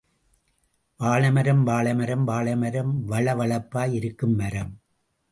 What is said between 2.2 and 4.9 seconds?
வாழைமரம் வழ வழப்பாய் இருக்கும் மரம்.